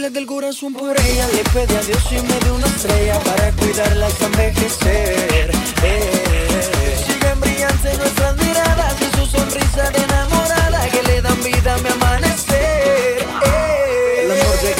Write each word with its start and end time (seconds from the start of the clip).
arrancarle 0.00 0.10
del 0.10 0.26
corazón 0.26 0.72
por 0.72 0.98
ella. 0.98 1.26
Le 1.28 1.42
pedí 1.44 1.74
a 1.74 1.82
Dios 1.82 2.04
y 2.10 2.14
me 2.14 2.38
dio 2.40 2.54
una 2.54 2.66
estrella 2.66 3.18
para 3.20 3.52
cuidarla 3.52 4.06
hasta 4.06 4.26
envejecer. 4.26 5.50
Eh. 5.82 7.04
Siguen 7.06 7.40
brillantes 7.40 7.98
nuestras 7.98 8.36
miradas 8.36 8.94
y 9.00 9.16
su 9.16 9.26
sonrisa 9.26 9.90
de 9.90 10.02
enamorada 10.02 10.88
que 10.88 11.02
le 11.02 11.22
dan 11.22 11.42
vida 11.42 11.74
a 11.74 11.78
mi 11.78 11.88
amor 11.88 11.99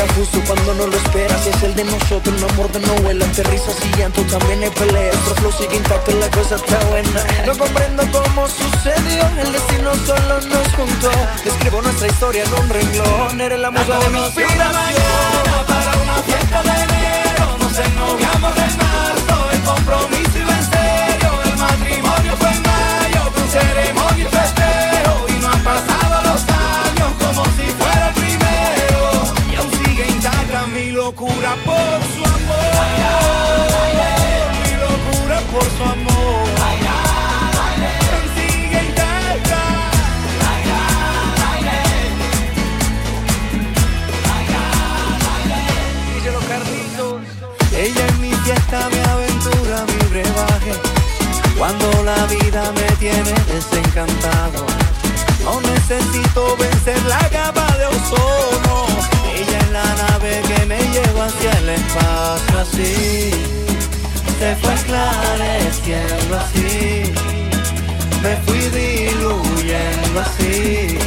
llegan 0.00 0.16
justo 0.16 0.40
cuando 0.46 0.74
no 0.74 0.86
lo 0.86 0.96
esperas 0.96 1.46
es 1.46 1.62
el 1.62 1.74
de 1.74 1.84
nosotros, 1.84 2.42
un 2.42 2.50
amor 2.50 2.70
de 2.72 2.80
novela 2.80 3.24
Aterrizas 3.24 3.76
y 3.84 3.98
llanto, 3.98 4.22
también 4.22 4.62
hay 4.62 4.70
pelea 4.70 5.12
Nuestro 5.12 5.34
flow 5.36 5.52
sigue 5.52 5.76
intacto, 5.76 6.12
la 6.12 6.30
cosa 6.30 6.56
está 6.56 6.78
buena. 6.86 7.24
No 7.46 7.58
comprendo 7.58 8.02
cómo 8.12 8.48
sucedió 8.48 9.28
El 9.38 9.52
destino 9.52 9.94
solo 10.06 10.40
nos 10.40 10.68
juntó. 10.74 11.10
Describo 11.44 11.82
nuestra 11.82 12.06
historia 12.08 12.44
en 12.44 12.54
un 12.54 12.68
renglón 12.68 13.40
Eres 13.40 13.60
la 13.60 13.70
musa 13.70 13.98
de 13.98 14.08
mi 14.10 14.18
inspiración 14.18 14.64
Para 15.66 15.92
una 16.02 16.14
fiesta 16.22 16.62
de 16.62 16.82
enero. 16.82 17.56
Nos 17.58 17.78
ennoviamos 17.78 18.54
de 18.54 18.66
marzo 18.80 19.50
El 19.52 19.60
compromiso 19.62 20.38
iba 20.38 20.58
en 20.58 20.70
serio 20.70 21.30
El 21.44 21.56
matrimonio 21.56 22.36
fue 22.38 22.50
en 22.50 22.69
por 31.64 31.98
su 32.14 32.22
amor. 32.24 32.74
Mi 34.62 34.72
locura 34.84 35.40
por 35.52 35.64
su 35.76 35.82
amor. 35.82 36.48
Sigue 38.34 38.80
intacta. 38.84 39.62
Ella 47.76 48.06
en 48.08 48.20
mi 48.20 48.32
fiesta, 48.44 48.88
mi 48.90 49.00
aventura, 49.10 49.84
mi 49.86 50.08
brebaje. 50.10 50.74
Cuando 51.58 51.86
la 52.04 52.26
vida 52.26 52.72
me 52.72 52.96
tiene 52.96 53.34
desencantado, 53.52 54.66
no 55.44 55.60
necesito 55.60 56.56
vencer 56.56 57.02
la 57.04 57.18
capa 57.30 57.66
de 57.78 57.86
ozono 57.86 58.69
¿Qué 61.40 61.60
les 61.62 61.80
pasa 61.94 62.60
así? 62.60 63.30
Se 64.38 64.56
fue 64.56 64.74
esclareciendo 64.74 66.36
así. 66.36 67.12
Me 68.22 68.36
fui 68.44 68.58
diluyendo 68.68 70.20
así. 70.20 70.98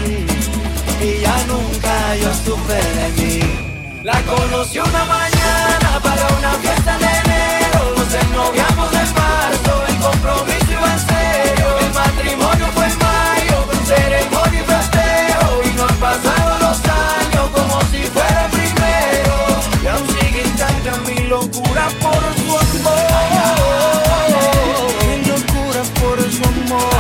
Y 1.02 1.22
ya 1.22 1.38
nunca 1.46 2.16
yo 2.16 2.34
supe 2.46 2.74
de 2.74 3.08
mí. 3.22 4.00
La 4.04 4.20
conocí 4.24 4.80
una 4.80 5.06
mañana 5.06 6.00
para 6.02 6.28
una 6.38 6.52
fiesta 6.56 6.98
de 6.98 7.06
enero 7.06 7.94
Nos 7.96 8.14
ennoviamos 8.14 8.92
en 8.92 9.14
marzo, 9.14 9.84
el 9.88 9.98
compromiso 9.98 10.72
iba 10.72 10.94
en 10.94 11.00
serio. 11.00 11.68
El 11.80 11.94
matrimonio 11.94 12.68
fue 12.74 12.86
en 12.88 13.03
locura 21.54 21.88
por 22.02 22.24
su 22.36 22.58
amor. 22.58 22.98
Mi 25.08 25.26
locura 25.26 25.84
por 26.00 26.32
su 26.32 26.44
amor. 26.44 26.94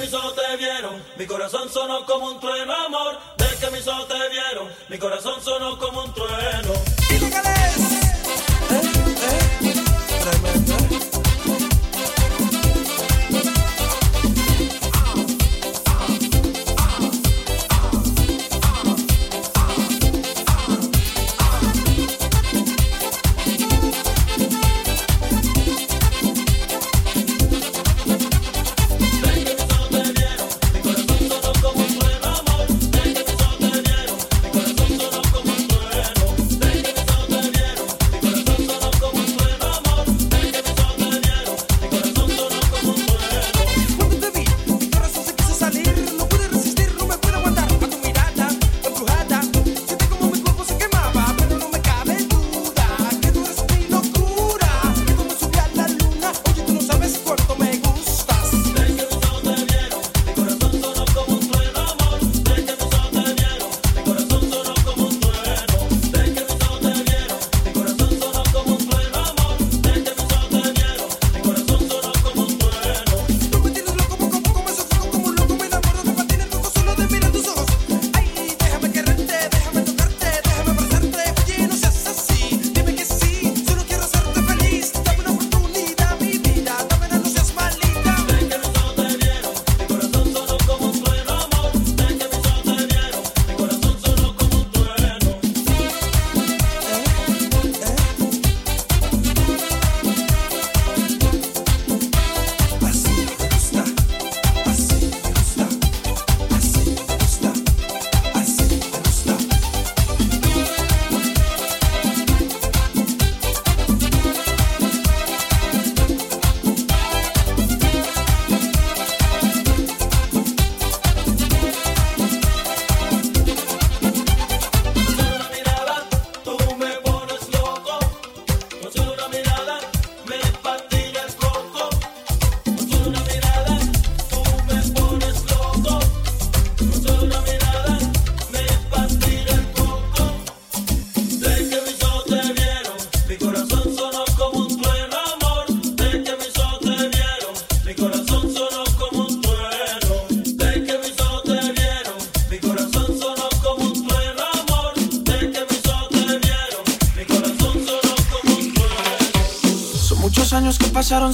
Mi 0.00 0.08
sol 0.08 0.34
te 0.34 0.56
vieron, 0.56 1.02
mi 1.16 1.26
corazón 1.26 1.68
sonó 1.70 2.04
como 2.06 2.30
un 2.30 2.40
trueno, 2.40 2.72
amor. 2.86 3.18
De 3.36 3.46
que 3.60 3.70
mis 3.70 3.86
ojos 3.86 4.08
te 4.08 4.28
vieron, 4.30 4.68
mi 4.88 4.98
corazón 4.98 5.40
sonó 5.42 5.78
como 5.78 6.04
un 6.04 6.14
trueno. 6.14 6.81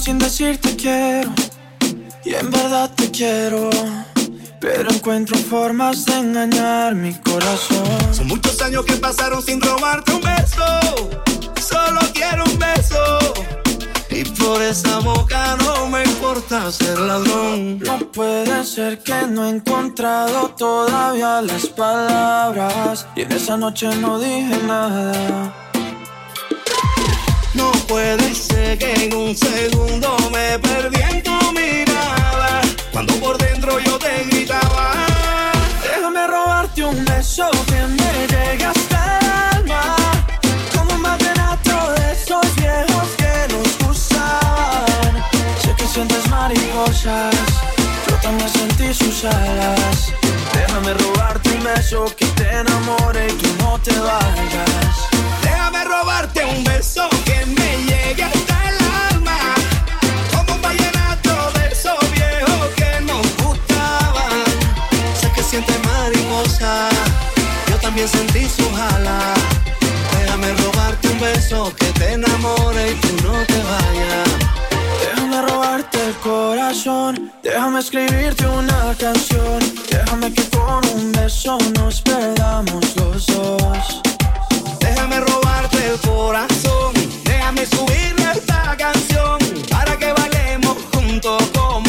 Sin 0.01 0.17
decirte 0.17 0.75
quiero. 0.75 1.31
Y 2.23 2.33
en 2.33 2.49
verdad 2.51 2.91
te 2.95 3.09
quiero. 3.11 3.69
Pero 4.59 4.91
encuentro 4.91 5.37
formas 5.37 6.05
de 6.05 6.13
engañar 6.13 6.95
mi 6.95 7.13
corazón. 7.13 8.13
Son 8.13 8.27
muchos 8.27 8.61
años 8.61 8.85
que 8.85 8.93
pasaron 8.95 9.41
sin 9.41 9.61
robarte 9.61 10.13
un 10.13 10.21
beso. 10.21 10.63
Solo 11.61 12.01
quiero 12.13 12.43
un 12.45 12.59
beso. 12.59 13.19
Y 14.09 14.23
por 14.23 14.61
esa 14.61 14.99
boca 14.99 15.57
no 15.65 15.87
me 15.87 16.03
importa 16.03 16.71
ser 16.71 16.99
ladrón. 16.99 17.79
No 17.79 17.99
puede 18.11 18.63
ser 18.65 18.99
que 18.99 19.27
no 19.27 19.45
he 19.45 19.49
encontrado 19.49 20.49
todavía 20.57 21.41
las 21.41 21.67
palabras. 21.67 23.07
Y 23.15 23.21
en 23.21 23.31
esa 23.31 23.57
noche 23.57 23.87
no 23.95 24.19
dije 24.19 24.57
nada. 24.67 25.68
Puede 27.89 28.35
ser 28.35 28.77
que 28.77 28.93
en 29.05 29.15
un 29.15 29.35
segundo 29.35 30.15
me 30.31 30.59
perdí 30.59 31.01
en 31.01 31.23
tu 31.23 31.51
mirada. 31.53 32.61
Cuando 32.91 33.15
por 33.15 33.35
dentro 33.39 33.79
yo 33.79 33.97
te 33.97 34.25
gritaba. 34.25 34.93
Déjame 35.81 36.27
robarte 36.27 36.85
un 36.85 37.03
beso 37.03 37.49
que 37.65 37.81
me 37.87 38.27
llegue 38.27 38.65
hasta 38.65 39.19
el 39.19 39.31
alma. 39.31 39.95
Como 40.77 40.93
un 40.93 41.01
vallenato 41.01 41.93
de 41.93 42.11
esos 42.11 42.55
viejos 42.57 43.09
que 43.17 43.53
nos 43.55 43.87
gustaban. 43.87 45.25
Sé 45.59 45.73
que 45.75 45.87
sientes 45.87 46.29
mariposas, 46.29 47.33
yo 48.07 48.15
también 48.21 48.49
sentí 48.49 48.93
sus 48.93 49.25
alas. 49.25 50.13
Déjame 50.53 50.93
robarte 50.93 51.49
un 51.49 51.63
beso 51.63 52.05
que 52.15 52.27
te 52.27 52.51
enamore 52.51 53.29
y 53.29 53.33
que 53.33 53.63
no 53.63 53.79
te 53.79 53.97
vayas. 53.99 55.08
Sentí 68.07 68.47
su 68.47 68.63
jala. 68.75 69.33
Déjame 70.17 70.53
robarte 70.53 71.07
un 71.09 71.19
beso 71.19 71.73
que 71.75 71.85
te 71.99 72.13
enamore 72.13 72.91
y 72.91 72.95
tú 72.95 73.09
no 73.23 73.33
te 73.45 73.59
vayas. 73.71 74.29
Déjame 75.01 75.41
robarte 75.41 75.97
el 76.07 76.13
corazón, 76.15 77.31
déjame 77.43 77.79
escribirte 77.79 78.47
una 78.47 78.95
canción, 78.97 79.59
déjame 79.89 80.33
que 80.33 80.43
con 80.49 80.81
un 80.95 81.11
beso 81.11 81.57
nos 81.77 82.01
perdamos 82.01 82.95
los 82.95 83.25
dos. 83.27 84.01
Déjame 84.79 85.19
robarte 85.19 85.77
el 85.91 85.99
corazón, 85.99 86.93
déjame 87.25 87.65
subirle 87.65 88.31
esta 88.33 88.77
canción 88.77 89.37
para 89.69 89.97
que 89.97 90.13
bailemos 90.13 90.77
juntos 90.93 91.43
como 91.53 91.88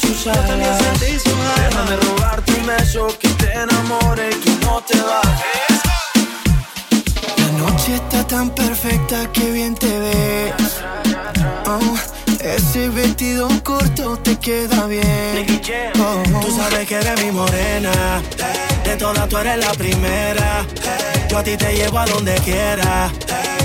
también 0.00 0.78
sentí 0.78 1.18
sus 1.18 1.34
alas. 1.34 1.70
Déjame 1.70 1.96
robarte 1.96 2.52
un 2.54 2.66
beso 2.66 3.06
que 3.18 3.28
te 3.28 3.52
enamore 3.52 4.30
y 4.30 4.34
que 4.40 4.50
no 4.64 4.80
te 4.82 5.00
bajes. 5.00 5.80
La 7.38 7.48
noche 7.58 7.94
está 7.96 8.26
tan 8.26 8.50
perfecta 8.50 9.30
que 9.32 9.50
bien 9.50 9.74
te 9.74 9.98
ves. 9.98 10.52
Oh, 11.66 11.96
ese 12.40 12.88
vestido 12.90 13.48
corto 13.62 14.16
te 14.18 14.36
queda 14.36 14.86
bien. 14.86 15.60
Oh, 16.00 16.22
Tú 16.40 16.56
sabes 16.56 16.86
que 16.86 16.96
eres 16.96 17.24
mi 17.24 17.32
morena. 17.32 18.22
De 18.84 18.96
todas 18.96 19.28
tú 19.28 19.38
eres 19.38 19.58
la 19.58 19.72
primera. 19.72 20.66
Yo 21.28 21.38
a 21.38 21.42
ti 21.42 21.56
te 21.56 21.74
llevo 21.74 21.98
a 21.98 22.06
donde 22.06 22.34
quiera. 22.36 23.10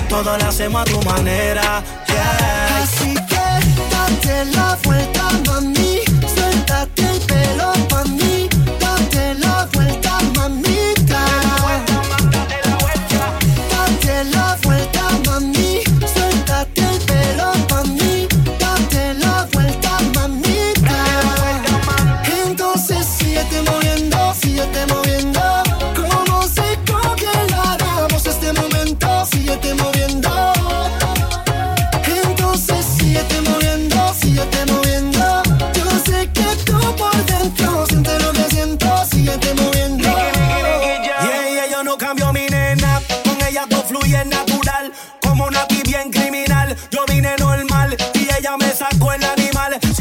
Todo 0.10 0.38
lo 0.38 0.46
hacemos 0.46 0.82
a 0.82 0.86
tu 0.86 1.02
manera. 1.04 1.84
Yeah. 2.08 2.84
Así 2.84 3.14
que 3.14 3.46
date 3.90 4.46
la 4.52 4.78
vuelta, 4.84 5.30
mami. 5.48 5.83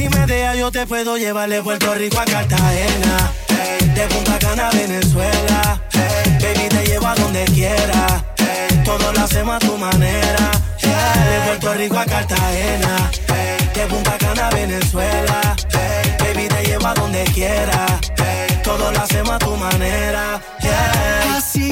Si 0.02 0.08
me 0.08 0.26
deja, 0.26 0.56
yo 0.56 0.72
te 0.72 0.84
puedo 0.84 1.16
llevar 1.16 1.48
de 1.48 1.62
Puerto 1.62 1.94
Rico 1.94 2.18
a 2.18 2.24
Cartagena. 2.24 3.30
De 3.94 4.06
Punta 4.08 4.36
Cana 4.36 4.66
a 4.68 4.70
Venezuela. 4.72 5.80
Hey, 5.92 6.38
baby, 6.40 6.68
te 6.68 6.86
llevo 6.86 7.06
a 7.06 7.14
donde 7.14 7.44
quiera. 7.44 8.24
Hey, 8.36 8.82
todo 8.84 9.12
lo 9.12 9.20
hacemos 9.20 9.54
a 9.54 9.58
tu 9.60 9.78
manera. 9.78 10.50
De 10.80 11.40
Puerto 11.46 11.74
Rico 11.74 11.98
a 12.00 12.04
Cartagena. 12.04 13.10
De 13.74 13.86
Punta 13.86 14.18
Cana 14.18 14.48
a 14.48 14.50
Venezuela. 14.50 15.56
Baby, 16.18 16.48
te 16.48 16.64
llevo 16.64 16.86
a 16.88 16.94
donde 16.94 17.22
quiera. 17.32 17.86
Todo 18.64 18.90
lo 18.90 19.00
hacemos 19.00 19.30
a 19.30 19.38
tu 19.38 19.56
manera. 19.56 20.40
Así 21.36 21.71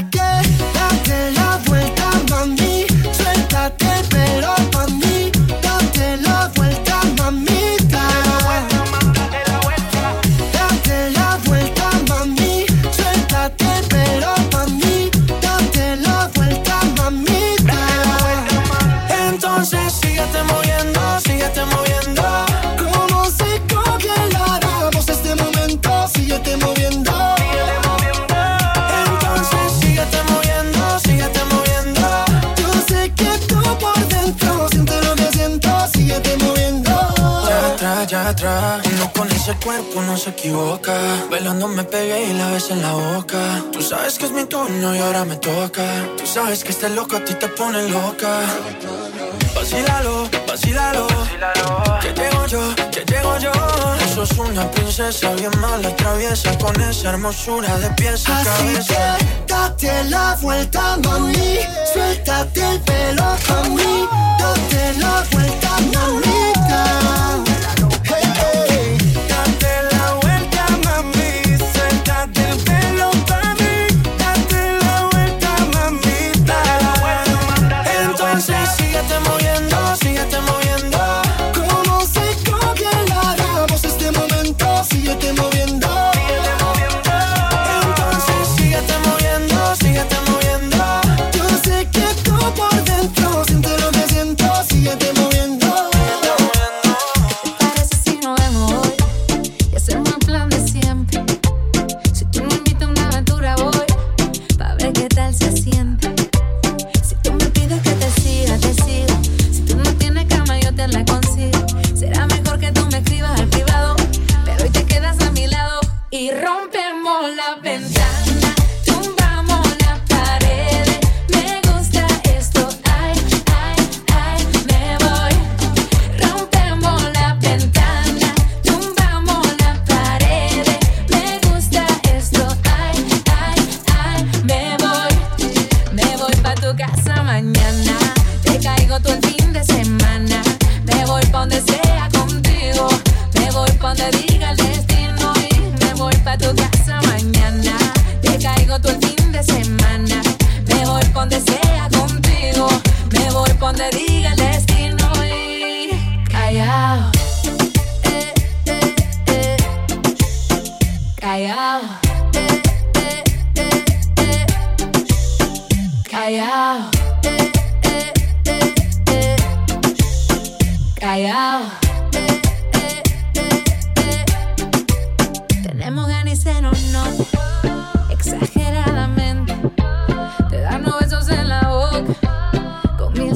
cuerpo 39.60 40.02
no 40.02 40.16
se 40.16 40.30
equivoca. 40.30 40.92
Bailando 41.30 41.68
me 41.68 41.84
pegué 41.84 42.24
y 42.24 42.32
la 42.32 42.50
ves 42.50 42.70
en 42.70 42.82
la 42.82 42.92
boca. 42.92 43.62
Tú 43.72 43.82
sabes 43.82 44.18
que 44.18 44.26
es 44.26 44.32
mi 44.32 44.44
turno 44.44 44.94
y 44.94 44.98
ahora 44.98 45.24
me 45.24 45.36
toca. 45.36 45.84
Tú 46.16 46.26
sabes 46.26 46.64
que 46.64 46.70
este 46.70 46.88
loco 46.88 47.16
a 47.16 47.24
ti 47.24 47.34
te 47.34 47.48
pone 47.48 47.88
loca. 47.88 48.40
Vacílalo, 49.54 50.28
vacílalo. 50.48 51.06
Que 52.00 52.12
llego 52.14 52.46
yo, 52.46 52.74
que 52.90 53.04
llego 53.04 53.38
yo. 53.38 53.52
Eso 54.04 54.22
es 54.22 54.32
una 54.38 54.70
princesa 54.70 55.32
bien 55.34 55.52
mala, 55.60 55.94
traviesa. 55.96 56.56
Con 56.58 56.80
esa 56.80 57.10
hermosura 57.10 57.78
de 57.78 57.90
pies 57.90 58.28
a 58.28 58.38
Así 58.38 58.48
cabeza. 58.48 59.16
Que 59.18 59.52
date 59.52 60.04
la 60.04 60.36
vuelta, 60.40 60.96
mami. 61.04 61.58
Suéltate 61.92 62.60
el 62.60 62.80
pelo, 62.80 63.24
mí 63.70 64.08
Date 64.38 64.98
la 64.98 65.24
vuelta, 65.30 65.70
mamita. 65.92 67.49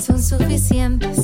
son 0.04 0.22
suficientes. 0.22 1.23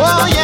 Oh, 0.00 0.26
yeah. 0.32 0.37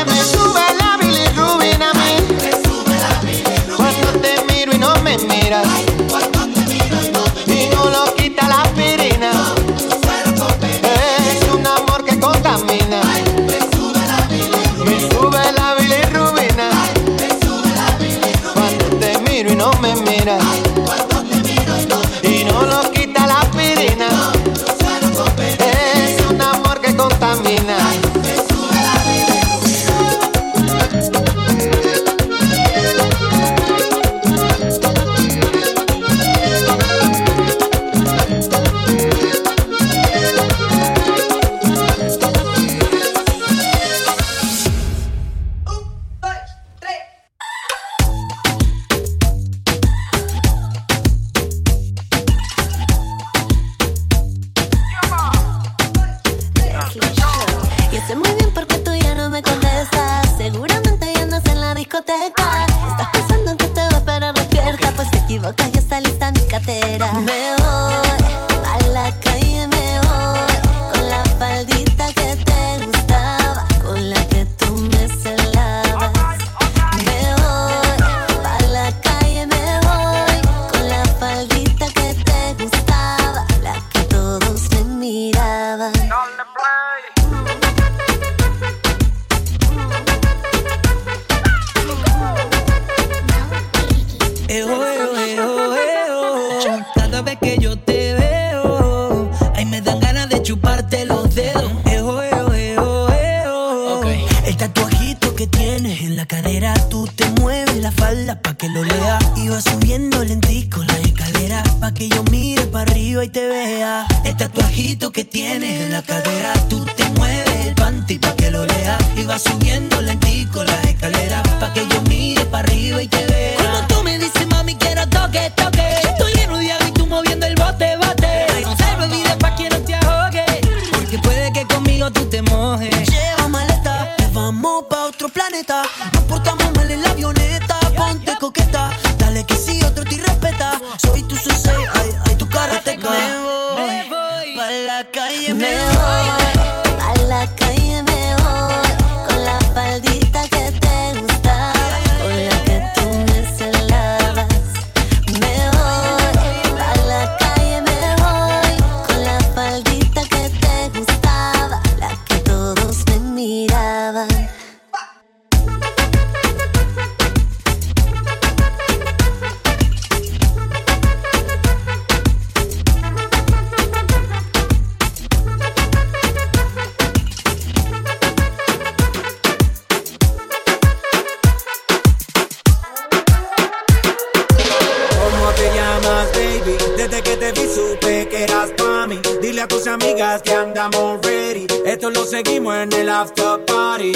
Te 187.45 187.61
vi 187.61 187.68
supe 187.68 188.28
que 188.28 188.45
eras 188.45 188.70
pa' 188.78 189.07
mí. 189.07 189.20
Dile 189.42 189.62
a 189.62 189.68
tus 189.68 189.86
amigas 189.86 190.40
que 190.42 190.55
andamos 190.55 191.20
ready. 191.22 191.66
Esto 191.84 192.11
lo 192.11 192.24
seguimos 192.24 192.74
en 192.76 192.92
el 192.92 193.09
after 193.11 193.62
party. 193.66 194.12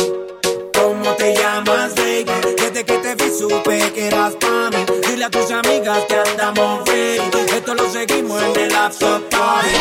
¿Cómo 0.75 1.11
te 1.17 1.35
llamas, 1.35 1.95
baby? 1.95 2.25
Desde 2.57 2.85
que 2.85 2.97
te 2.99 3.15
vi 3.17 3.31
supe 3.39 3.93
que 3.93 4.07
eras 4.07 4.35
pa' 4.37 4.71
mí. 4.71 4.83
Dile 5.07 5.25
a 5.27 5.31
tus 5.31 5.51
amigas 5.51 6.05
que 6.09 6.15
andamos 6.15 6.89
ready. 6.89 7.29
Esto 7.55 7.75
lo 7.75 7.91
seguimos 7.91 8.43
en 8.43 8.61
el 8.61 8.75
after 8.75 9.21
party. 9.29 9.75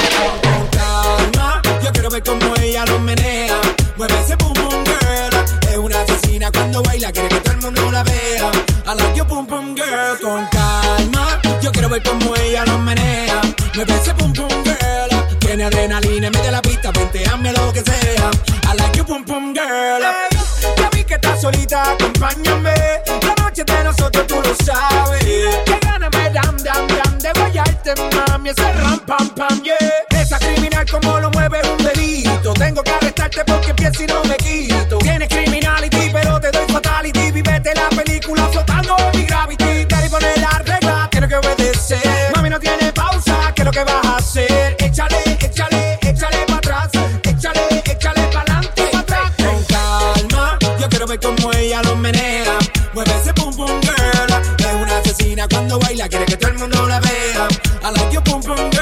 Calma, 0.71 1.61
yo 1.83 1.91
quiero 1.93 2.09
ver 2.09 2.23
cómo 2.23 2.53
ella 2.61 2.85
lo 2.85 2.99
menea. 2.99 3.61
Mueve 3.97 4.13
ese 4.21 4.35
boom 4.35 4.53
boom 4.53 4.83
girl. 4.85 5.45
Es 5.71 5.77
una 5.77 6.01
asesina 6.01 6.51
cuando 6.51 6.83
baila, 6.83 7.11
quiere 7.11 7.29
que 7.29 7.39
todo 7.39 7.53
el 7.53 7.61
mundo 7.61 7.91
la 7.91 8.03
vea. 8.03 8.51
I 8.85 8.93
like 8.93 9.15
your 9.15 9.25
boom 9.25 9.47
boom 9.47 9.75
girl. 9.75 10.19
Con 10.21 10.45
calma, 10.51 11.41
yo 11.61 11.71
quiero 11.71 11.89
ver 11.89 12.03
cómo 12.03 12.35
ella 12.35 12.63
lo 12.65 12.77
menea. 12.77 13.41
Mueve 13.73 13.95
ese 13.95 14.13
boom 14.13 14.33
boom 14.33 14.63
girl. 14.63 15.39
Tiene 15.39 15.63
adrenalina, 15.63 16.29
mete 16.29 16.51
la 16.51 16.61
pista, 16.61 16.89
hazme 16.89 17.51
lo 17.53 17.73
que 17.73 17.81
sea. 17.81 18.29
I 18.71 18.77
like 18.77 18.95
your 18.95 19.05
boom 19.07 19.25
boom 19.25 19.53
girl. 19.55 20.03
ya 20.77 20.89
vi 20.91 21.03
que 21.03 21.15
estás 21.15 21.41
solita, 21.41 21.93
acompáñame. 21.93 22.75
La 23.23 23.43
noche 23.43 23.63
de 23.63 23.83
nosotros 23.83 24.27
tú 24.27 24.35
lo 24.35 24.55
sabes. 24.63 25.23
Que 25.65 25.79
ganas 25.81 26.11
me 26.15 26.29
dan, 26.29 26.55
dan, 26.57 26.87
dan 26.87 27.17
de 27.17 27.31
guayarte, 27.39 27.95
mami. 28.15 28.49
Ese 28.49 28.73
ram, 28.73 28.99
pam, 28.99 29.27
pam, 29.29 29.63
yeah. 29.63 30.06
Criminal 30.77 31.01
como 31.01 31.19
lo 31.19 31.31
mueve 31.31 31.59
un 31.71 31.77
delito. 31.83 32.53
Tengo 32.53 32.83
que 32.83 32.91
arrestarte 32.91 33.43
porque 33.45 33.73
pienso 33.73 34.03
y 34.03 34.07
no 34.07 34.23
me 34.25 34.37
quito. 34.37 34.99
Tienes 34.99 35.27
criminality, 35.27 36.09
pero 36.11 36.39
te 36.39 36.51
doy 36.51 36.67
fatality. 36.67 37.31
Vivete 37.31 37.73
la 37.73 37.89
película 37.89 38.47
flotando 38.51 38.95
en 38.99 39.19
mi 39.19 39.25
gravity. 39.25 39.85
Daddy, 39.85 40.09
pone 40.09 40.37
la 40.37 40.61
regla, 40.65 41.07
tienes 41.09 41.29
que 41.29 41.35
obedecer. 41.35 42.31
Mami, 42.35 42.49
no 42.49 42.59
tiene 42.59 42.91
pausa, 42.93 43.51
¿qué 43.55 43.63
es 43.63 43.65
lo 43.65 43.71
que 43.71 43.83
vas 43.83 44.05
a 44.05 44.17
hacer? 44.17 44.75
Échale, 44.79 45.17
échale, 45.39 45.99
échale 46.01 46.45
para 46.45 46.57
atrás. 46.57 46.89
Échale, 47.23 47.83
échale 47.83 48.21
para 48.27 48.41
adelante, 48.41 48.83
para 48.91 48.99
atrás. 48.99 49.31
Con 49.37 49.63
calma, 49.65 50.59
yo 50.79 50.89
quiero 50.89 51.07
ver 51.07 51.19
cómo 51.19 51.53
ella 51.53 51.81
lo 51.83 51.95
menea. 51.95 52.59
Mueve 52.93 53.11
ese 53.19 53.33
pum 53.33 53.55
pum 53.55 53.81
girl. 53.81 54.41
Es 54.59 54.73
una 54.75 54.97
asesina 54.99 55.47
cuando 55.47 55.79
baila, 55.79 56.07
quiere 56.07 56.25
que 56.25 56.37
todo 56.37 56.51
el 56.51 56.59
mundo 56.59 56.87
la 56.87 56.99
vea. 56.99 57.47
I 57.81 57.91
like 57.91 58.13
your 58.13 58.23
pum 58.23 58.43
pum. 58.43 58.76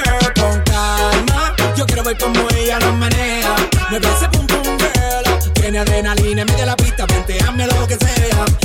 Mueve 3.95 4.13
ese 4.13 4.27
pum 4.27 4.45
pum 4.45 4.77
girl. 4.77 5.53
Tiene 5.53 5.79
adrenalina, 5.79 6.43
mete 6.43 6.65
la 6.65 6.75
pista, 6.75 7.07
lo 7.65 7.87
que 7.87 7.95
sea. 7.95 8.64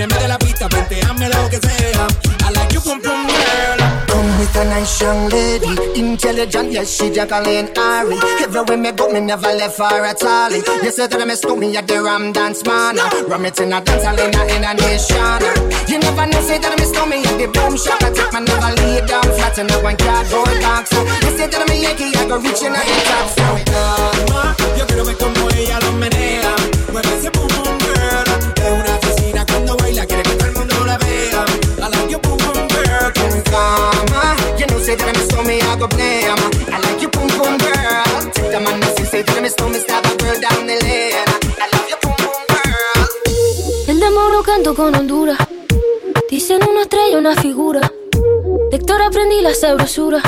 Adrenalina, 0.00 0.06
mete 0.06 0.28
la 0.28 0.38
pista, 0.38 0.68
hazme 1.06 1.28
lo 1.28 1.48
que 1.48 1.58
sea. 1.58 2.06
I 2.46 2.50
like 2.52 2.72
your 2.72 2.82
pum 2.82 3.00
pum 3.00 3.26
girl. 3.26 3.78
Come 4.06 4.38
with 4.38 4.56
a 4.56 4.64
nice 4.64 5.00
young 5.00 5.28
lady, 5.28 6.00
intelligent, 6.00 6.72
yes, 6.72 6.90
she 6.90 7.10
Jacqueline 7.10 7.68
Ari. 7.76 8.16
Everywhere 8.42 8.76
me 8.76 8.92
go, 8.92 9.08
me 9.08 9.20
never 9.20 9.52
left 9.54 9.78
her 9.78 10.04
at 10.04 10.22
all. 10.22 10.50
You 10.50 10.90
say 10.90 11.06
that 11.06 11.26
me 11.26 11.34
stole 11.34 11.56
me 11.56 11.76
at 11.76 11.86
the 11.86 12.02
Ram 12.02 12.32
Dance 12.32 12.64
Man. 12.64 12.96
Ram 13.28 13.44
it 13.44 13.60
in 13.60 13.72
a 13.72 13.80
dance 13.80 14.04
hall 14.04 14.18
in 14.18 14.34
a, 14.34 14.70
a 14.70 14.74
nation. 14.74 15.42
You 15.88 15.98
never 15.98 16.26
know, 16.26 16.40
say 16.42 16.58
that 16.58 16.74
me 16.78 16.84
stole 16.86 17.06
me 17.06 17.22
at 17.24 17.36
the 17.38 17.46
Boom 17.48 17.76
Shop. 17.76 18.02
I 18.02 18.10
take 18.10 18.32
my 18.32 18.40
never 18.40 18.72
lay 18.82 19.06
down 19.06 19.22
flat 19.36 19.58
in 19.58 19.70
a 19.70 19.76
one 19.82 19.96
cardboard 19.96 20.60
box. 20.60 20.92
You 20.92 21.30
say 21.36 21.46
that 21.46 21.64
me 21.68 21.82
Yankee, 21.82 22.16
I 22.16 22.26
go 22.26 22.38
reaching 22.38 22.72
at 22.74 22.84
the 22.84 22.96
top. 23.04 23.26
So 23.36 23.46
calma, 23.70 24.56
yo 24.78 24.86
quiero 24.86 25.04
ver 25.04 25.16
cómo 25.16 25.48
ella 25.50 25.78
lo 25.80 25.92
menea. 25.92 26.59
Calma, 33.60 34.36
you 34.58 34.66
know, 34.66 34.78
say 34.78 34.96
that 34.96 35.14
me 35.16 35.22
stole 35.28 35.44
me, 35.44 35.60
I 35.60 35.76
go 35.76 35.86
blame. 35.88 36.40
I 36.74 36.78
like 36.84 37.00
you, 37.02 37.08
boom 37.08 37.28
boom 37.36 37.54
girl. 37.58 38.20
Take 38.34 38.50
the 38.52 38.60
man, 38.64 38.82
say, 38.96 39.04
say 39.12 39.22
that 39.22 39.42
me 39.42 39.48
stole 39.48 39.70
me, 39.70 39.78
stab 39.80 40.04
a 40.04 40.12
girl 40.20 40.38
down 40.40 40.66
the 40.68 40.76
lane. 40.84 41.28
I 41.62 41.66
love 41.72 41.88
you, 41.90 41.98
boom 42.02 42.16
boom 42.24 42.42
girl. 42.52 43.08
El 43.88 44.00
demoro 44.00 44.42
canto 44.42 44.74
con 44.74 44.94
Honduras. 44.94 45.38
Dicen 46.28 46.60
una 46.70 46.82
estrella, 46.82 47.18
una 47.18 47.34
figura. 47.34 47.92
De 48.70 48.76
Héctor 48.76 49.02
aprendí 49.02 49.40
la 49.42 49.54
sabrosura. 49.54 50.20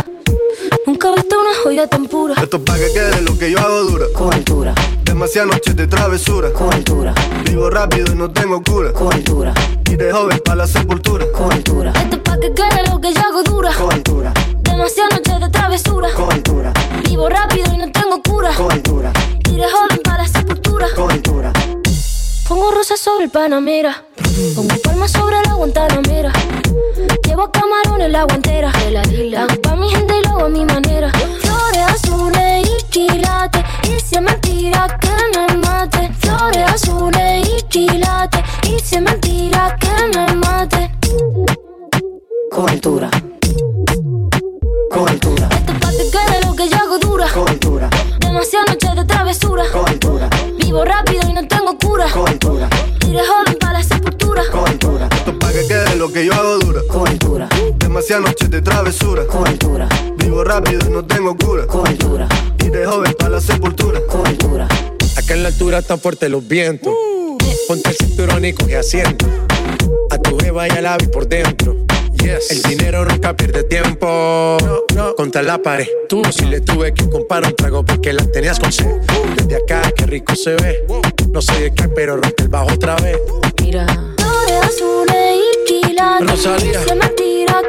Nunca 0.87 1.11
he 1.11 1.14
visto 1.14 1.41
una 1.41 1.55
joya 1.62 1.87
tan 1.87 2.07
pura. 2.07 2.35
Esto 2.43 2.57
es 2.57 2.62
pa' 2.64 2.76
que 2.76 2.93
quede 2.93 3.20
lo 3.22 3.39
que 3.39 3.51
yo 3.53 3.59
hago 3.59 3.83
dura. 3.85 4.07
Con 4.12 4.35
altura. 4.35 4.74
Demasiadas 5.13 5.53
noches 5.53 5.77
de 5.77 5.87
travesura. 5.87 6.51
Con 6.55 6.73
altura. 6.73 7.15
Vivo 7.45 7.69
rápido 7.69 8.15
y 8.15 8.17
no 8.17 8.31
tengo 8.31 8.63
cura. 8.63 8.95
Con 8.95 9.13
altura. 9.13 9.53
Y 9.85 9.97
de 9.97 10.11
joven 10.11 10.41
pa' 10.43 10.55
la 10.55 10.67
sepultura. 10.67 11.27
Con 11.37 11.53
altura. 11.53 11.93
Esto 11.95 12.17
es 12.17 12.23
pa' 12.23 12.41
que 12.41 12.55
quede 12.55 12.89
lo 12.89 12.99
que 12.99 13.13
yo 13.13 13.21
hago 13.21 13.43
dura. 13.43 13.75
Con 13.75 13.93
altura. 13.93 14.33
Demasiadas 14.63 15.13
noches 15.19 15.39
de 15.41 15.49
travesura. 15.51 16.09
Con 16.15 16.33
altura. 16.33 16.73
Vivo 17.05 17.29
rápido 17.29 17.75
y 17.75 17.77
no 17.77 17.93
tengo 17.93 18.23
cura. 18.23 18.55
Con 18.55 18.73
altura. 18.73 19.13
Iré 19.51 19.65
joven 19.71 20.01
para 20.03 20.23
la 20.23 20.29
sepultura. 20.29 20.87
Con 20.97 21.11
altura. 21.11 21.53
Pongo 22.49 22.71
rosas 22.71 22.99
sobre 22.99 23.25
el 23.25 23.31
Panamera. 23.31 24.05
Pongo 24.57 24.75
palmas 24.83 25.13
sobre 25.13 25.37
la 25.45 25.53
Guantanamera. 25.53 26.33
Llevo 27.23 27.53
camarones 27.53 28.11
la 28.11 28.25
guantera. 28.25 28.71
Hago 28.71 29.61
pa' 29.61 29.77
mi 29.77 29.91
gente 29.91 30.15
y 30.19 30.23
lo 30.25 30.31
hago 30.31 30.45
a 30.47 30.49
mi 30.49 30.65
manera. 30.65 31.13
Flores 31.43 31.83
azules 31.87 32.67
y 32.67 32.83
quilates. 32.91 33.52
Y 33.85 34.01
si 34.01 34.16
es 34.16 34.22
mentira 34.22 34.87
que 35.01 35.11
me 35.35 35.57
mate, 35.59 36.11
flores 36.20 36.70
azules 36.70 37.49
y 37.49 37.62
quilates. 37.68 38.43
Y 38.64 38.78
si 38.78 38.97
es 38.97 39.03
mentira 39.03 39.76
que 39.80 40.16
me 40.16 40.35
mate. 40.35 40.91
Con 42.51 42.68
altura. 42.68 43.11
Con 44.91 45.09
altura. 45.09 45.49
Esta 45.51 45.78
parte 45.80 46.05
que 46.11 46.47
lo 46.47 46.55
que 46.55 46.68
yo 46.68 46.76
hago 46.76 46.99
dura. 46.99 47.26
Con. 47.33 47.47
Demasiadas 48.20 48.68
noches 48.68 48.97
de 48.97 49.05
travesura. 49.05 49.64
Con. 49.72 49.85
Vivo 50.59 50.85
rápido 50.85 51.28
y 51.28 51.33
no 51.33 51.47
tengo 51.47 51.76
cura. 51.78 52.07
Con 52.12 52.28
altura. 52.28 52.68
Joven 53.03 53.59
para 53.61 53.72
la 53.74 53.83
sepultura. 53.83 54.43
Con. 54.51 54.68
Esto 54.68 55.39
para 55.39 55.53
que 55.53 55.66
quede 55.66 55.97
lo 55.97 56.12
que 56.12 56.26
yo 56.26 56.33
hago 56.35 56.59
dura. 56.59 56.80
Con. 56.89 57.52
Demasiadas 57.93 58.24
noches 58.24 58.49
de 58.49 58.62
travesura. 58.62 59.26
coitura, 59.26 59.86
Vivo 60.16 60.43
rápido 60.43 60.80
y 60.88 60.90
no 60.90 61.05
tengo 61.05 61.36
cura. 61.36 61.66
coitura, 61.66 62.26
Y 62.64 62.70
de 62.70 62.86
joven 62.86 63.14
para 63.18 63.32
la 63.32 63.40
sepultura. 63.43 64.01
coitura. 64.07 64.64
Acá 65.14 65.34
en 65.34 65.43
la 65.43 65.51
altura 65.51 65.80
están 65.80 66.01
fuertes 66.01 66.30
los 66.30 66.49
vientos. 66.49 66.90
Ponte 67.68 67.90
el 67.90 67.95
cinturón 67.97 68.47
y 68.47 68.55
coge 68.55 68.78
asiento. 68.78 69.26
A 70.09 70.16
tu 70.16 70.38
jeva 70.38 70.68
y 70.68 70.70
a 70.70 70.80
la 70.80 70.97
vi 70.97 71.07
por 71.09 71.28
dentro. 71.28 71.76
El 72.18 72.62
dinero 72.62 73.05
nunca 73.05 73.36
pierde 73.36 73.62
tiempo. 73.64 74.57
Contra 75.18 75.43
la 75.43 75.59
pared. 75.59 75.86
Tú 76.09 76.22
si 76.30 76.47
le 76.47 76.62
tuve 76.62 76.95
que 76.95 77.11
comprar 77.11 77.45
un 77.45 77.55
trago 77.55 77.84
porque 77.84 78.14
la 78.14 78.24
tenías 78.24 78.59
con 78.59 78.72
sed. 78.72 78.86
Desde 79.36 79.57
acá, 79.57 79.93
qué 79.95 80.07
rico 80.07 80.34
se 80.34 80.55
ve. 80.55 80.86
No 81.30 81.43
sé 81.43 81.61
de 81.61 81.74
qué, 81.74 81.88
pero 81.90 82.16
rompe 82.16 82.45
el 82.45 82.49
bajo 82.49 82.72
otra 82.72 82.97
vez. 82.97 83.18
Mira. 83.61 83.84
Flores 84.16 84.62
azules 84.62 85.36
y 85.36 85.64
quilates. 85.82 86.30
Rosalía. 86.30 86.80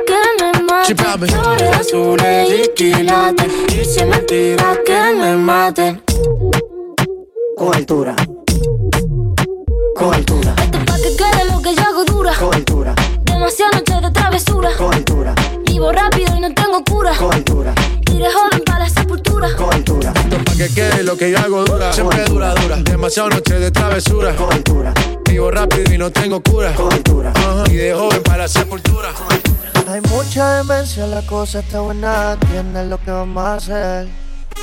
Que 0.08 0.44
me 0.44 0.64
maten. 0.64 1.30
Flores 1.30 1.78
azules 1.80 2.50
y 2.66 2.68
quilates. 2.76 3.52
Dice 3.68 4.06
mentira 4.06 4.78
que 4.86 5.14
me 5.20 5.36
maten. 5.38 6.02
Coitura, 7.58 8.16
coitura, 9.96 10.56
Esto 10.62 10.80
pa' 10.86 10.98
que 10.98 11.16
quede 11.16 11.46
lo 11.52 11.62
que 11.62 11.76
yo 11.76 11.82
hago 11.82 12.04
dura. 12.04 12.34
coitura, 12.36 12.96
Demasiadas 13.24 13.76
noches 13.76 14.02
de 14.02 14.12
travesura. 14.12 14.70
coitura, 14.78 15.36
Vivo 15.74 15.92
rápido 15.92 16.36
y 16.36 16.40
no 16.40 16.54
tengo 16.54 16.84
cura. 16.84 17.16
coitura, 17.18 17.74
Iré 18.12 18.32
joven 18.32 18.62
para 18.64 18.80
la 18.86 18.90
sepultura. 18.90 19.56
coitura, 19.56 20.14
Esto 20.16 20.38
pa' 20.46 20.52
que 20.56 20.70
quede 20.70 21.02
lo 21.04 21.18
que 21.18 21.32
yo 21.32 21.40
hago 21.40 21.66
dura. 21.66 21.92
Siempre 21.92 22.24
dura, 22.26 22.54
dura. 22.54 22.76
Demasiado 22.78 23.30
noche 23.32 23.56
de 23.58 23.72
travesura. 23.72 24.36
coitura, 24.36 24.94
Vivo 25.28 25.50
rápido 25.50 25.92
y 25.92 25.98
no 25.98 26.12
tengo 26.12 26.44
cura. 26.44 26.74
coitura. 26.76 27.34
Y 27.72 27.74
de 27.74 27.92
joven 27.96 28.22
para 28.22 28.44
la 28.44 28.48
sepultura. 28.48 29.10
Hay 29.88 30.00
mucha 30.12 30.58
demencia, 30.58 31.08
la 31.08 31.24
cosa 31.24 31.60
está 31.62 31.80
buena, 31.80 32.38
tienes 32.52 32.88
lo 32.88 33.00
que 33.00 33.10
vamos 33.10 33.44
a 33.44 33.56
hacer. 33.56 34.08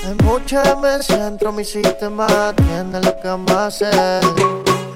Hay 0.06 0.14
mucha 0.24 0.62
demencia 0.62 1.16
dentro 1.24 1.50
de 1.50 1.56
mi 1.58 1.64
sistema, 1.64 2.28
tienes 2.54 3.04
lo 3.04 3.20
que 3.20 3.26
vamos 3.28 3.50
a 3.50 3.66
hacer. 3.66 4.20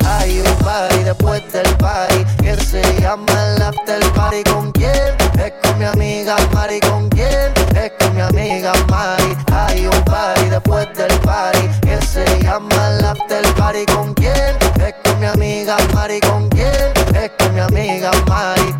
Hay 0.06 0.38
un 0.38 0.56
party 0.64 0.98
después 1.02 1.42
del 1.52 1.66
party 1.76 2.24
que 2.40 2.54
se 2.64 2.82
llama 3.00 3.26
el 3.56 3.62
after 3.62 4.00
party. 4.12 4.44
¿Con 4.44 4.70
quién? 4.72 4.92
Es 5.38 5.52
con 5.74 5.78
mi 5.78 5.84
amiga 5.86 6.36
Mari. 6.52 6.80
¿Con 6.80 7.08
quién? 7.08 7.52
Es 7.74 7.92
con 7.98 8.14
mi 8.14 8.20
amiga 8.20 8.72
Mari. 8.88 9.36
Hay 9.52 9.86
un 9.86 10.04
party 10.04 10.48
después 10.48 10.86
del 10.96 11.20
party 11.20 11.68
que 11.80 12.00
se 12.06 12.24
llama 12.42 12.90
el 12.90 13.04
after 13.04 13.44
party. 13.54 13.84
¿Con 13.86 14.14
quién? 14.14 14.56
Es 14.76 14.94
con 15.02 15.18
mi 15.20 15.26
amiga 15.26 15.76
Mari. 15.92 16.20
¿Con 16.20 16.48
quién? 16.50 16.92
Es 17.14 17.30
con 17.38 17.54
mi 17.54 17.60
amiga 17.60 18.10
Mari. 18.28 18.74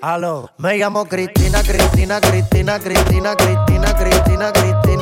Aló, 0.00 0.50
me 0.58 0.78
llamo 0.78 1.04
Cristina, 1.04 1.62
Cristina, 1.62 2.20
Cristina, 2.20 2.78
Cristina, 2.80 3.36
Cristina, 3.36 3.94
Cristina, 3.94 4.52
Cristina, 4.52 4.52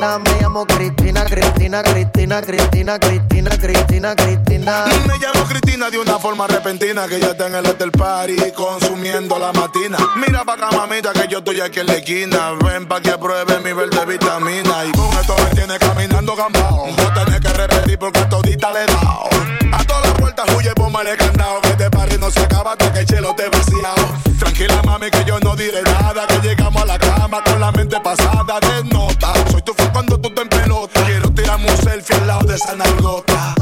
me 0.01 0.40
llamo 0.40 0.66
Cristina, 0.66 1.24
Cristina, 1.26 1.82
Cristina, 1.82 2.40
Cristina, 2.40 2.98
Cristina, 2.98 3.51
Cristina, 3.51 4.16
Cristina. 4.16 4.84
Me 5.07 5.18
llamo 5.18 5.44
Cristina 5.46 5.90
de 5.90 5.98
una 5.98 6.18
forma 6.18 6.46
repentina 6.46 7.07
que 7.07 7.20
ya 7.20 7.32
está 7.32 7.48
en 7.48 7.57
el 7.57 7.66
hotel 7.66 7.90
party 7.92 8.36
consumiendo 8.57 9.38
la 9.38 9.53
matina. 9.53 9.98
Mira 10.16 10.42
pa' 10.44 10.55
acá, 10.55 10.70
mamita, 10.72 11.12
que 11.12 11.28
yo 11.28 11.38
estoy 11.38 11.61
aquí 11.61 11.80
en 11.80 11.86
la 11.86 11.94
esquina. 11.94 12.53
Ven 12.64 12.88
pa' 12.88 13.03
que 13.03 13.12
pruebe 13.18 13.59
mi 13.61 13.74
verde 13.74 14.07
vitamina. 14.07 14.86
Y 14.86 14.92
con 14.92 15.09
esto 15.18 15.36
me 15.36 15.51
tiene 15.55 15.78
caminando 15.78 16.34
gambao. 16.34 16.86
No 16.86 17.12
tenés 17.12 17.40
que 17.40 17.53
repetir 17.53 17.98
porque 17.98 18.20
todita 18.22 18.72
le 18.72 18.84
he 18.84 18.86
dado. 18.86 19.28
A 19.72 19.84
todas 19.84 20.07
las 20.07 20.14
puertas 20.14 20.46
huye, 20.57 20.72
póngale 20.74 21.14
candado. 21.18 21.61
Que 21.61 21.68
este 21.68 21.90
party 21.90 22.16
no 22.18 22.30
se 22.30 22.40
acaba 22.40 22.72
hasta 22.72 22.90
que 22.90 23.01
el 23.01 23.07
chelo 23.07 23.34
te 23.34 23.51
vaciado. 23.51 24.18
Tranquila, 24.38 24.80
mami, 24.82 25.11
que 25.11 25.24
yo 25.26 25.38
no 25.40 25.55
diré 25.57 25.82
nada. 25.82 26.26
Que 26.26 26.38
llegamos 26.48 26.82
a 26.82 26.86
la 26.86 26.98
cama 26.98 27.44
con 27.44 27.61
la 27.61 27.70
mente 27.72 28.01
pasada 28.01 28.59
de 28.61 28.84
nota. 28.84 29.34
Soy 29.51 29.61
tu 29.61 29.74
cuando 30.01 30.18
tú 30.18 30.34
te 30.34 30.40
en 30.40 30.48
pelota. 30.48 31.05
Quiero 31.05 31.30
tirarme 31.30 31.70
un 31.70 31.76
selfie 31.76 32.16
al 32.16 32.26
lado 32.26 32.46
de 32.46 32.55
esa 32.55 32.74
nalgota. 32.74 33.55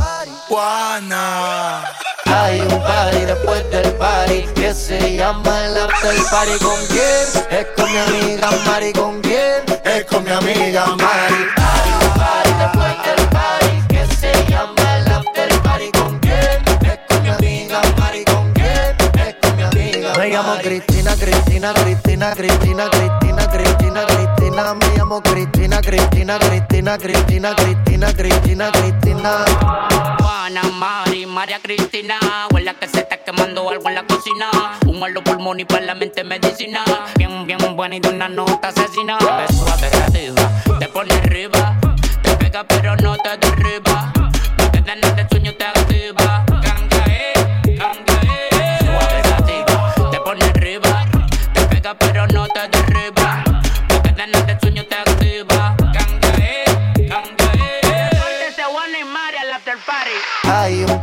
Juana. 0.48 1.84
Hay 2.26 2.60
un 2.60 2.80
party 2.80 3.24
después 3.24 3.68
del 3.70 3.92
party 3.94 4.42
que 4.54 4.72
se 4.72 5.16
llama 5.16 5.66
el 5.66 5.78
after 5.78 6.14
party. 6.30 6.64
¿Con 6.64 6.78
quién? 6.86 7.26
Es 7.50 7.66
con 7.76 7.90
mi 7.90 7.98
amiga 7.98 8.50
Mari. 8.66 8.92
¿Con 8.92 9.20
quién? 9.20 9.64
Es 9.84 10.04
con 10.04 10.22
mi 10.22 10.30
amiga 10.30 10.86
Mari. 10.86 11.42
Hay 11.56 11.90
un 12.06 12.14
party 12.20 12.50
después 12.60 12.94
del 13.06 13.28
party 13.28 13.82
que 13.88 14.16
se 14.16 14.32
llama 14.48 14.96
el 14.96 15.08
after 15.08 15.62
party. 15.62 15.90
¿Con 15.90 16.18
quién? 16.20 16.62
Es 16.82 16.98
con 17.08 17.22
mi 17.22 17.28
amiga 17.30 17.80
Mari. 17.98 18.24
¿Con 18.24 18.52
quién? 18.52 18.96
Es 19.26 19.34
con 19.42 19.56
mi 19.56 19.62
amiga 19.64 20.12
Me 20.16 20.28
llamo 20.28 20.54
Cristina, 20.62 21.16
Cristina, 21.16 21.74
Cristina, 21.74 22.32
Cristina, 22.32 22.88
Cristina, 22.90 23.50
Cristina, 23.50 24.06
Cristina. 24.06 24.27
Me 24.58 24.96
llamo 24.96 25.22
Cristina, 25.22 25.80
Cristina, 25.80 26.36
Cristina, 26.36 26.98
Cristina, 26.98 27.54
Cristina, 27.54 28.12
Cristina, 28.12 28.72
Cristina. 28.72 29.44
Juana, 30.18 30.62
Mari, 30.74 31.26
María 31.26 31.60
Cristina. 31.62 32.18
Huele 32.50 32.74
que 32.74 32.88
se 32.88 32.98
está 32.98 33.18
quemando 33.18 33.70
algo 33.70 33.88
en 33.88 33.94
la 33.94 34.04
cocina. 34.04 34.50
Un 34.84 34.98
malo 34.98 35.22
pulmón 35.22 35.60
y 35.60 35.64
para 35.64 35.82
la 35.82 35.94
mente 35.94 36.24
medicina. 36.24 36.82
Bien, 37.16 37.46
bien 37.46 37.76
buena 37.76 37.94
y 37.94 38.00
de 38.00 38.08
una 38.08 38.28
nota 38.28 38.68
asesina. 38.68 39.16
Te 39.18 39.54
suave, 39.54 39.90
te 40.80 40.88
pone 40.88 41.14
arriba. 41.14 41.76
Te 42.22 42.34
pega 42.34 42.64
pero 42.64 42.96
no 42.96 43.16
te 43.16 43.36
derriba. 43.38 44.12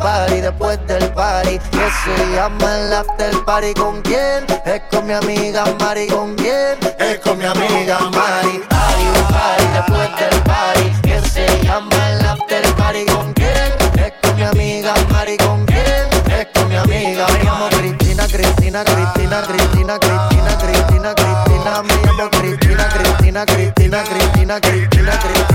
Party 0.05 0.39
después 0.39 0.77
del 0.85 1.11
party 1.13 1.57
que 1.57 1.89
se 2.03 2.35
llama 2.35 2.77
el 2.77 2.93
after 2.93 3.43
party. 3.43 3.73
¿Con 3.73 4.03
quién? 4.03 4.45
Es 4.63 4.81
con 4.91 5.07
mi 5.07 5.13
amiga 5.13 5.63
Mari. 5.79 6.05
¿Con 6.05 6.35
quién? 6.35 6.77
Es 6.99 7.17
con 7.21 7.39
mi 7.39 7.45
amiga 7.45 7.97
Mari. 8.11 8.61
Un 8.61 9.25
party 9.33 9.65
después 9.73 10.09
del 10.19 10.41
party 10.43 11.01
que 11.01 11.21
se 11.27 11.47
llama 11.63 12.09
el 12.11 12.23
after 12.23 12.63
party. 12.75 13.05
¿Con 13.05 13.33
quién? 13.33 13.71
Es 13.97 14.13
con 14.21 14.35
mi 14.35 14.43
amiga 14.43 14.93
Mari. 15.09 15.37
¿Con 15.37 15.65
quién? 15.65 16.05
Es 16.39 16.47
con 16.53 16.69
mi 16.69 16.75
amiga 16.75 17.25
Me 17.27 17.43
llamo 17.43 17.67
Cristina, 17.69 18.27
Cristina, 18.27 18.83
Cristina, 18.83 19.41
Cristina, 19.41 19.97
Cristina, 19.97 20.57
Cristina, 20.59 21.15
Cristina. 21.15 21.81
Me 21.81 21.95
llamo 22.05 22.29
Cristina, 22.29 22.89
Cristina, 22.89 23.45
Cristina, 23.45 24.03
Cristina, 24.03 24.61
Cristina, 24.61 25.19
Cristina. 25.19 25.54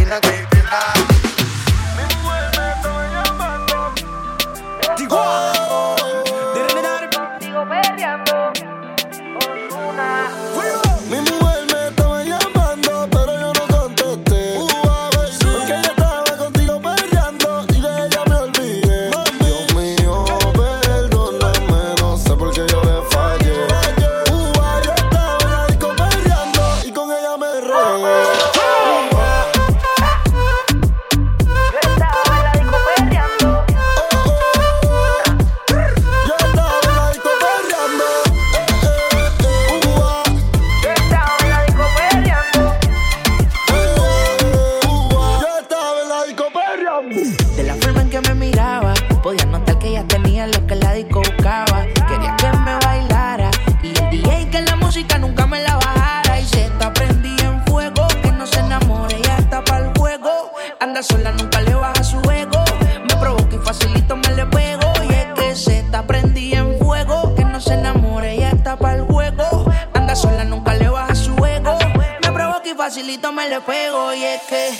pepe. 74.38 74.79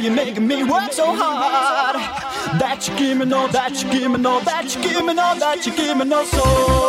You're 0.00 0.14
making 0.14 0.46
me 0.46 0.64
work 0.64 0.92
so 0.92 1.14
hard. 1.14 1.96
That 2.60 2.88
you 2.88 2.96
give 2.96 3.18
me 3.18 3.26
no, 3.26 3.48
that 3.48 3.82
you 3.82 3.90
give 3.90 4.10
me 4.10 4.18
no, 4.18 4.40
that 4.40 4.74
you 4.74 4.82
give 4.82 5.04
me 5.04 5.14
no, 5.14 5.38
that 5.38 5.66
you 5.66 5.74
give 5.76 5.96
me 5.96 6.04
no 6.04 6.24
soul. 6.24 6.79